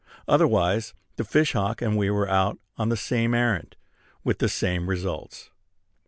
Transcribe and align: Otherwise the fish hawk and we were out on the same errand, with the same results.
Otherwise 0.27 0.95
the 1.17 1.23
fish 1.23 1.53
hawk 1.53 1.79
and 1.79 1.95
we 1.95 2.09
were 2.09 2.27
out 2.27 2.57
on 2.75 2.89
the 2.89 2.97
same 2.97 3.35
errand, 3.35 3.75
with 4.23 4.39
the 4.39 4.49
same 4.49 4.89
results. 4.89 5.51